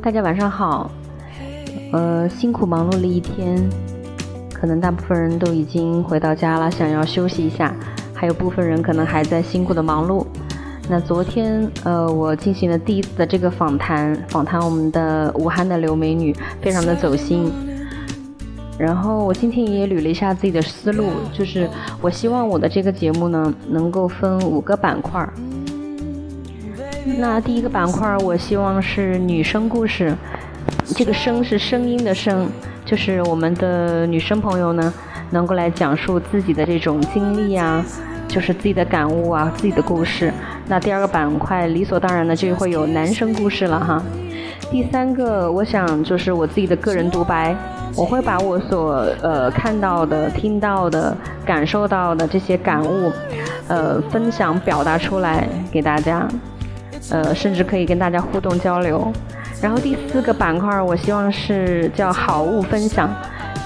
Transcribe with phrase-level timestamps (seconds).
[0.00, 0.90] 大家晚上好。
[1.92, 3.68] 呃，辛苦忙碌了一天，
[4.52, 7.74] 可能大部分人都已经回到家了，想要休息一下。
[8.14, 10.24] 还有部分人可能还在辛苦的忙碌。
[10.88, 17.52] 那昨天，呃，我进行了第一次的这个访谈，访谈我们的武汉的刘美女，非常的走心。
[18.78, 21.68] 然后我今天也捋了一下自己的思路，就是
[22.00, 25.32] 我希望我的这个节目呢，能够分五个板块儿。
[27.04, 30.14] 那第一个板块，我希望是女生故事，
[30.94, 32.48] 这个“声”是声音的“声”，
[32.84, 34.92] 就是我们的女生朋友呢，
[35.30, 37.84] 能够来讲述自己的这种经历啊，
[38.28, 40.32] 就是自己的感悟啊，自己的故事。
[40.68, 44.02] 那第二个板块，理所当然的就会有男生故事了哈。
[44.70, 47.54] 第三个，我想就是我自己的个人独白，
[47.96, 48.92] 我会把我所
[49.22, 51.14] 呃看到的、听到的、
[51.44, 53.12] 感受到的这些感悟，
[53.68, 56.26] 呃，分享表达出来给大家。
[57.10, 59.12] 呃，甚至可以跟大家互动交流。
[59.60, 63.08] 然后第四个板块，我希望是叫好物分享，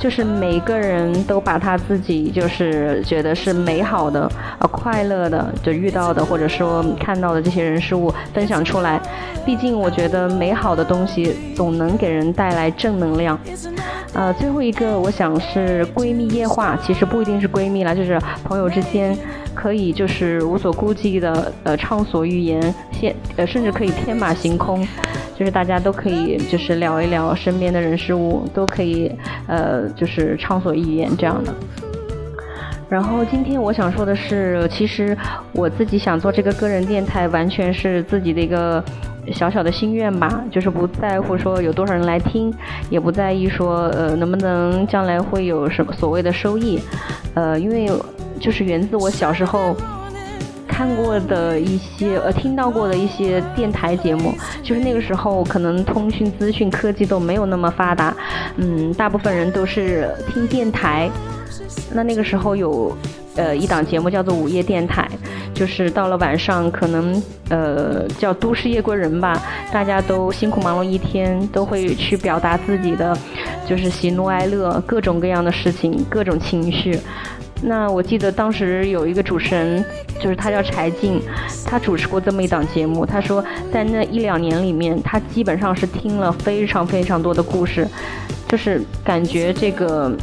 [0.00, 9.00] 就是每个人都把他自己就是觉得是美好的、呃快乐的，就遇到的或者说看到的这些人事物分享出来。
[9.46, 13.38] 毕竟我觉得美好的东西总能给人带来正能量。
[14.14, 19.16] 呃，最后一个我想是闺蜜夜话，其实不一定是闺蜜了，就是朋友之间。
[19.54, 24.86] 可以就是无所顾忌的呃畅所欲言，现呃甚至可以天马行空，
[25.36, 29.10] 就是大家都可以就是聊一聊身边的人事物，都可以
[29.46, 31.54] 呃就是畅所欲言这样的。
[32.88, 35.16] 然后今天我想说的是，其实
[35.52, 38.84] 我自己想做这个个人电台，完全是自己的一个
[39.32, 42.52] 小小的心愿吧，就是不在乎说有多少人来听，
[42.90, 46.78] 也不在意说呃能不能将来会有什么所谓的收益，
[47.34, 47.90] 呃因为。
[48.40, 49.74] 就是源自我小时候
[50.66, 58.14] 看过的一些呃听到过的一些电台节目，就是那个时候可能通讯资讯科技都没有那么发达，
[58.56, 61.10] 嗯，大部分人都是听电台。
[61.92, 62.96] 那那个时候有
[63.36, 65.08] 呃一档节目叫做午夜电台，
[65.54, 73.16] 就是到了晚上可能呃叫都市夜归人吧，大家都辛苦忙碌一天，都会去表达自己的
[73.64, 76.98] 就是喜怒哀乐各种各样的事情，各种情绪。
[77.66, 79.82] 那我记得当时有一个主持人，
[80.20, 81.18] 就是他叫柴静，
[81.64, 83.06] 他主持过这么一档节目。
[83.06, 83.42] 他说，
[83.72, 87.88] 在那一两年里面，他基本上是听了非常非常多的故事，
[88.46, 90.14] 就是感觉这个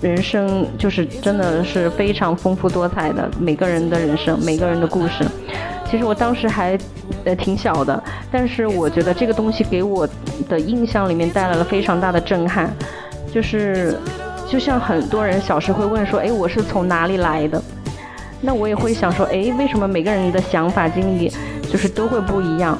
[0.00, 5.24] 人生就是真的是非常丰富多彩的，每个人的人生，每个人的故事。
[5.88, 6.76] 其实我当时还
[7.24, 10.06] 呃挺小的，但是我觉得这个东西给我
[10.48, 12.68] 的印象里面带来了非常大的震撼，
[13.32, 13.96] 就是。
[14.48, 17.62] 就像很多人小时会问说，哎，我是从哪里来的？
[18.40, 21.30] 那我也会想说，哎，为什么每个人的想法经历
[21.70, 22.78] 就是都会不一样？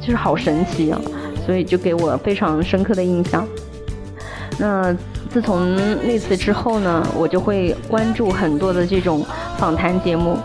[0.00, 1.00] 就是好神奇啊！
[1.44, 3.46] 所以就给我非常深刻的印象。
[4.58, 4.96] 那
[5.30, 5.76] 自从
[6.06, 9.24] 那次之后呢，我就会关注很多的这种
[9.58, 10.38] 访谈节目，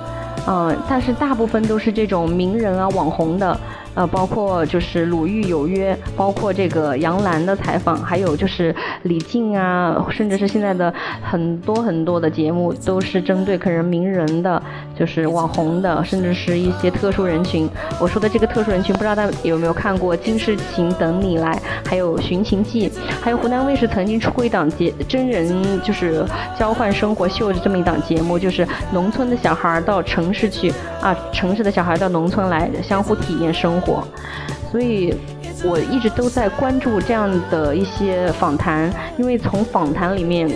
[0.46, 3.58] 嗯，但是大部分都是这种名人啊、网红的。
[3.96, 8.74] 呃，包括就是鲁豫有约，包括这个杨澜的采访，还有就是
[9.04, 14.62] 李静啊，甚至是现在的很多很多的节目，都是针对可能名人的，
[14.98, 17.70] 就是网红的，甚至是一些特殊人群。
[18.00, 21.52] 我说的这个特殊人群，不知道大家有没有看过《金世情等你来》，
[21.90, 22.90] 还有《寻情记》，
[23.22, 26.24] 还有湖南卫视曾经出过一档节真人就是
[26.58, 34.04] 交换生活秀的这么一档节目，就是农村的小孩到城市去啊，城市的小孩到农村来相互体验生活。
[34.72, 35.16] 所以，
[35.64, 40.48] 我一直都在关注这样的一些访谈，因为从访谈里面，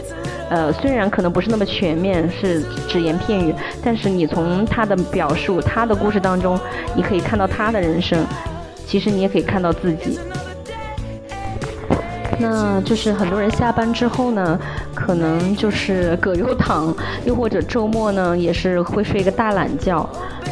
[0.49, 6.59] 呃，虽然可能不是那么全面，是只言片语，但是你从他的表述、他的故事当中，
[6.95, 8.23] 你可以看到他的人生，
[8.85, 10.19] 其实你也可以看到自己。
[12.39, 14.59] 那就是很多人下班之后呢，
[14.93, 16.93] 可能就是葛优躺，
[17.25, 20.07] 又或者周末呢，也是会睡一个大懒觉。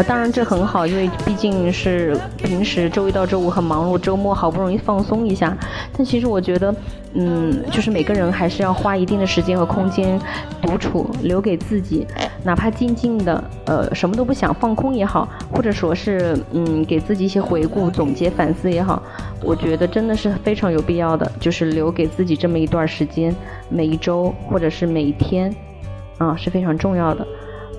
[0.08, 5.56] 当然这很好，因为毕竟是平时周一到周五很忙碌，周末好不容易放松一下。
[5.96, 6.74] 但其实我觉得，
[7.14, 10.20] 嗯，就是每个人还是要花一定的时间和空间
[10.62, 12.08] 独处，留给自己，
[12.44, 19.04] 哪怕静静的，呃，什么都不想，放空也好，或者说是，嗯，给自己一些回顾、总结、反思也好，
[19.44, 23.36] 我觉得真的是非常有必要的，就是留给自己这么一段时间，
[23.70, 25.54] 每一周或者是每一天，
[26.18, 27.28] 啊，是非常重要的。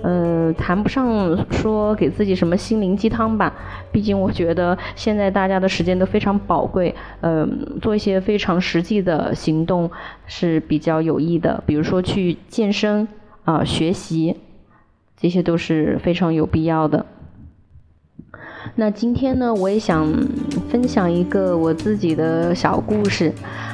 [0.03, 3.53] 嗯，谈不上说给自己什么心灵鸡汤吧，
[3.91, 9.91] 毕竟我觉得现在大家的时间都非常宝贵，嗯，做一些非常实际的行动
[10.27, 13.07] 是比较有益的，比如说去健身
[13.45, 14.37] 啊、学习，
[15.17, 17.07] 这些都是非常有必要的。
[18.77, 20.07] 那今天呢，我也想
[20.69, 23.33] 分享一个我自己的小故事，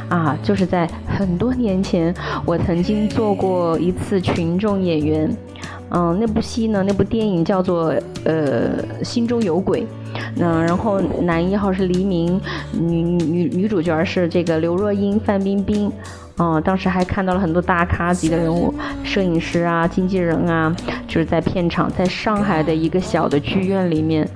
[0.09, 2.15] 啊，就是在很多年前，
[2.45, 5.31] 我曾经做过一次群众演员，
[5.91, 7.95] 嗯，那部戏呢，那部电影叫做
[8.25, 9.83] 呃《心中有鬼》，
[10.37, 12.41] 那然后男一号是黎明，
[12.73, 15.93] 女女女主角是这个刘若英、范冰冰。
[16.41, 18.73] 嗯，当时还看到了很多大咖级的人物，
[19.03, 20.73] 摄影师啊、经纪人啊，
[21.09, 24.29] 就是在片场，在上海的一个小的剧院里面，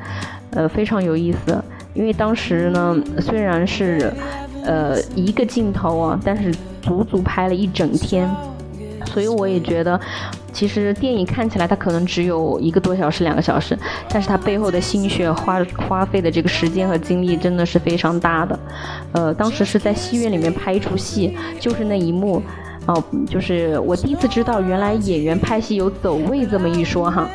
[0.51, 1.63] 呃，非常有意思。
[1.95, 4.13] 因为当时呢，虽然是，
[4.65, 8.29] 呃，一个镜头啊，但是足足拍了一整天，
[9.07, 10.01] 所以我也觉得。
[10.53, 13.77] 其实电影看起来它可能只有一个多小时、两个小时，
[14.11, 18.61] 但是它背后的心血花花费的这个时间和精力真的是非常大的。
[19.13, 22.43] 呃，当时是在戏院里面拍一出戏，就是那一幕，
[22.85, 27.27] 哦，就是我第一次知道原来演员拍戏有走位这么一说哈。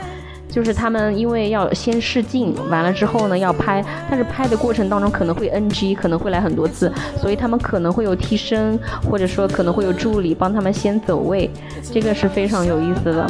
[0.58, 8.76] 就是他们因为要先试镜，完了之后呢要拍，但是拍的过程当中可能会 NG，可能会来很多次，所以他们可能会有替身，
[9.08, 11.48] 或者说可能会有助理帮他们先走位，
[11.94, 13.28] 这个是非常有意思的。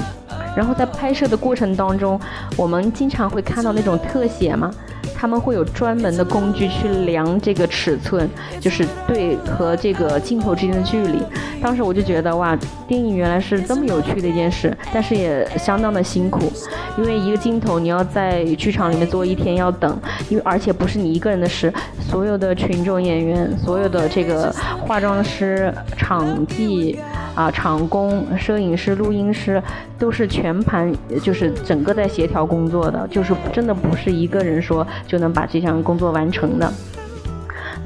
[0.56, 2.18] 然后在拍摄的过程当中，
[2.56, 4.72] 我们经常会看到那种特写嘛。
[5.16, 11.22] 他们会有专门的工具去量这个尺寸，就是对和这个镜头之间的距离。
[11.62, 12.58] 当时我就觉得哇，
[12.88, 16.52] 电影原来是这么有趣的一件事，但是也相当的辛苦，
[16.98, 20.00] 因为一个镜头你要在剧场里面坐一天要等，
[20.30, 24.54] 因为而且不是你一个人的事，所有的群众演员、所有的这个
[24.86, 27.00] 化妆师、场记。
[27.38, 29.62] 啊，场工、摄影师、录音师
[30.00, 30.92] 都是全盘，
[31.22, 36.74] 就是整个在协调工作的，就是真的不是一个人说就能把这项工作完成的。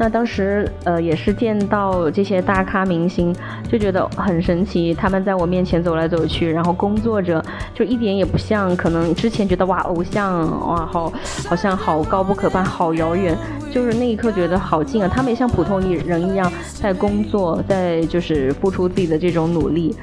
[0.01, 3.31] 那当时呃也是见到这些大咖明星，
[3.69, 7.39] 就觉得很神奇，他们在我面前走来走去，然后工作着，
[7.75, 11.13] 就一点也不像可能之前觉得哇偶像哇好
[11.47, 13.37] 好像好高不可攀，好遥远，
[13.71, 19.95] 就是那一刻觉得好近啊，他们也像普通人一样在工作，在就是付出自己的这种努力。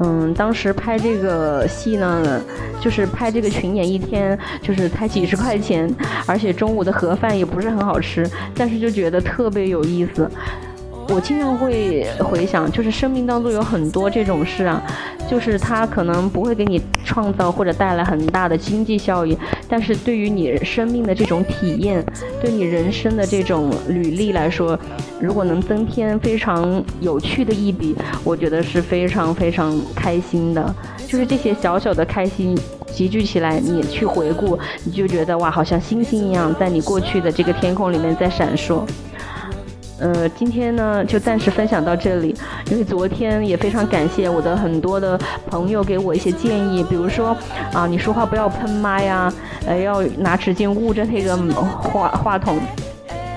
[0.00, 2.42] 嗯，当时拍这个戏呢，
[2.80, 5.94] 就是拍这个群演一天就是才几十块钱，
[6.26, 10.30] 而且中午的盒饭也不是很好吃，但是就觉得特别有意思。
[11.12, 14.80] 我经常会回想，就是生命当中有很多这种事啊，
[15.28, 19.36] 就是它可能不会给你创造或者带来很大的经济效益，
[19.68, 22.04] 但是对于你生命的这种体验，
[22.40, 24.78] 对你人生的这种履历来说，
[25.20, 30.74] 如果能增添非常有趣的一笔，我觉得是非常非常开心的。
[31.08, 38.82] 就是这些小小的开心集聚起来，你去回顾，你就觉得哇，好像星星一样，在你过去的这个天空里面在闪烁。
[40.00, 42.34] 呃，今天呢就暂时分享到这里，
[42.70, 47.36] 因为昨天也非常感谢我的很多的朋友给我一些建议，比如说
[47.74, 49.30] 啊，你说话不要喷麦呀，
[49.66, 52.58] 呃，要拿纸巾捂着那个话话筒，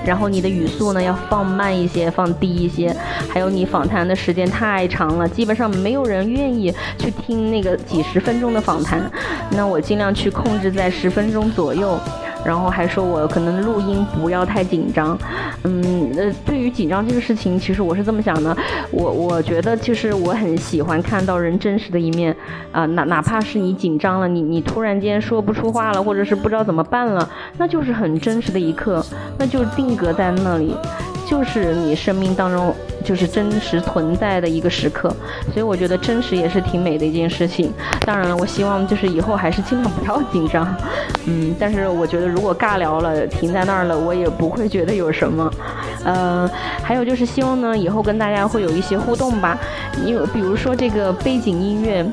[0.06, 2.96] 然后你的语速呢要放慢一些，放低一些，
[3.28, 9.02] 还有你访谈的时间太长了，基本上没有人愿意去听那个几十分钟的访谈，
[9.50, 11.98] 那我尽量去控制在十分钟左右。
[12.44, 15.18] 然后还说我可能录音不要太紧张，
[15.62, 18.56] 嗯，呃，对于紧张这个事情，其实我是这么想的，
[18.90, 22.36] 我我觉得其实我很喜欢看到人真实的一面，
[22.70, 29.04] 啊，哪哪怕是你紧张了，你你突然间说不出话了，或者是不知道怎么办了，那就是很真实的一刻，
[29.38, 30.76] 那就定格在那里。
[31.26, 35.14] 就是你生命当中就是真实存在的一个时刻，
[35.52, 37.72] 所以我觉得真实也是挺美的一件事情。
[38.00, 40.74] 当然了，我希望就是以后还是尽量不要紧张，
[41.26, 45.48] 嗯，但是我觉得如果尬聊了停在那儿了，我也不会觉得有什么。
[46.04, 46.48] 嗯，
[46.82, 49.58] 还有就是希望呢以后跟大家会有一些互动吧，
[50.04, 52.04] 因为比如说这个背景音乐。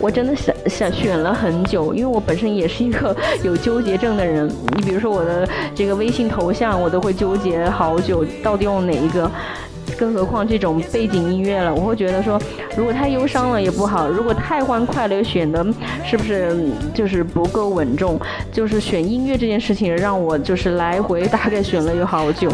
[0.00, 4.46] 我真的想想选了很久，因为我本身也是一个有纠结症的人。
[4.76, 9.30] 你比如说我的这个微信头像，我都会纠结好久，到底用哪一个？
[9.98, 12.40] 更何况这种背景音乐了，我会觉得说，
[12.76, 15.64] 如果太忧伤了也不好，如果太欢快了，选的
[16.04, 18.18] 是不是就是不够稳重？
[18.52, 22.50] 就是选音乐这件事情，让我就是来回大概选了有好久。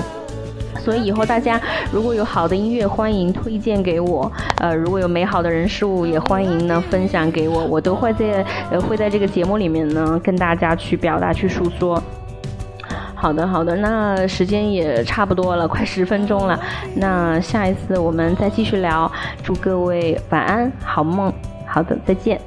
[0.82, 1.61] 所以以后大家
[1.92, 4.30] 如果有好的音乐，欢迎推荐给我。
[4.56, 12.02] 呃，如果有美好的人事物，也欢迎呢分享给我，我都会在呃会在这个节目里面呢跟大家去表达去诉说。
[13.20, 16.58] 好的，好的，那时间也差不多了，快十分钟了。
[16.96, 19.10] 那下一次我们再继续聊。
[19.42, 21.30] 祝各位晚安，好梦。
[21.66, 22.40] 好的，再见。